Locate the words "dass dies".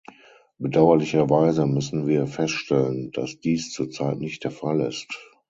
3.11-3.71